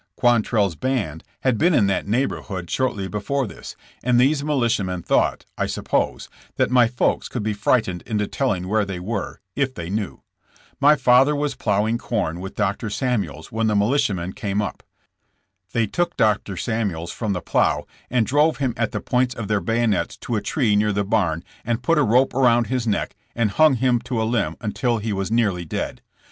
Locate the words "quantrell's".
0.15-0.73